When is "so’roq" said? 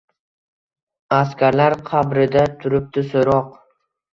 3.15-3.53